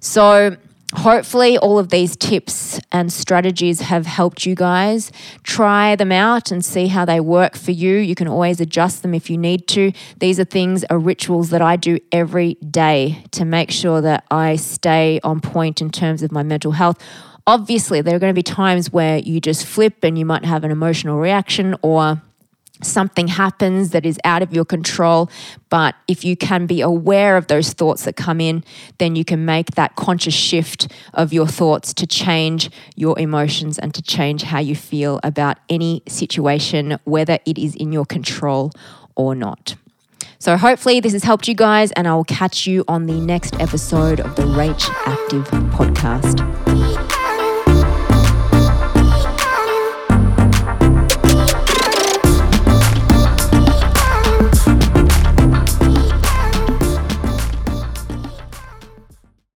So 0.01 0.57
hopefully 0.95 1.59
all 1.59 1.79
of 1.79 1.89
these 1.89 2.17
tips 2.17 2.81
and 2.93 3.13
strategies 3.13 3.81
have 3.81 4.07
helped 4.07 4.47
you 4.47 4.55
guys. 4.55 5.11
Try 5.43 5.97
them 5.97 6.13
out 6.13 6.51
and 6.51 6.65
see 6.65 6.89
how 6.89 7.05
they 7.05 7.21
work 7.21 7.57
for 7.57 7.73
you. 7.73 7.97
You 7.97 8.15
can 8.15 8.29
always 8.29 8.61
adjust 8.61 9.03
them 9.03 9.15
if 9.15 9.29
you 9.29 9.37
need 9.39 9.67
to. 9.69 9.93
These 10.19 10.39
are 10.39 10.45
things 10.45 10.85
are 10.85 10.99
rituals 10.99 11.51
that 11.51 11.63
i 11.63 11.77
do 11.77 11.99
every 12.13 12.55
day 12.55 13.25
to 13.31 13.45
make 13.45 13.71
sure 13.71 14.01
that 14.01 14.25
i 14.31 14.57
stay 14.57 15.21
on 15.23 15.41
point 15.41 15.81
in 15.81 15.91
terms 15.91 16.23
of 16.23 16.31
my 16.31 16.43
mental 16.43 16.73
health 16.73 16.99
Obviously, 17.47 18.01
there 18.01 18.17
are 18.17 18.19
going 18.19 18.31
to 18.31 18.35
be 18.35 18.43
times 18.43 18.91
where 18.91 19.19
you 19.19 19.39
just 19.39 19.67
flip 19.67 20.03
and 20.03 20.19
you 20.19 20.25
might 20.25 20.47
have 20.47 20.65
an 20.65 20.71
emotional 20.71 21.19
reaction 21.19 21.77
or 21.83 22.23
something 22.83 23.29
happens 23.29 23.91
that 23.91 24.07
is 24.07 24.19
out 24.25 24.43
of 24.43 24.53
your 24.53 24.65
control. 24.65 25.31
But 25.69 25.95
if 26.09 26.25
you 26.25 26.37
can 26.37 26.67
be 26.67 26.81
aware 26.81 27.37
of 27.37 27.49
those 27.49 27.73
thoughts 27.75 28.05
that 28.05 28.17
come 28.17 28.41
in, 28.41 28.65
then 28.97 29.15
you 29.15 29.27
can 29.27 29.45
make 29.45 29.73
that 29.73 29.95
conscious 29.95 30.35
shift 30.35 30.91
of 31.13 31.35
your 31.35 31.47
thoughts 31.47 31.93
to 31.95 32.07
change 32.07 32.71
your 32.97 33.19
emotions 33.19 33.79
and 33.79 33.95
to 33.95 34.01
change 34.01 34.45
how 34.45 34.59
you 34.59 34.75
feel 34.75 35.21
about 35.23 35.59
any 35.69 36.03
situation, 36.09 36.99
whether 37.05 37.39
it 37.45 37.59
is 37.59 37.75
in 37.75 37.93
your 37.93 38.07
control 38.07 38.73
or 39.17 39.35
not. 39.35 39.77
So, 40.39 40.57
hopefully, 40.57 41.01
this 41.01 41.13
has 41.13 41.25
helped 41.25 41.49
you 41.49 41.55
guys, 41.55 41.93
and 41.93 42.07
I 42.09 42.15
will 42.15 42.25
catch 42.25 42.67
you 42.67 42.85
on 42.89 43.07
the 43.07 43.21
next 43.21 43.59
episode 43.61 44.21
of 44.21 44.35
the 44.37 44.43
Rach 44.43 44.91
Active 45.07 45.47
podcast. 45.71 47.04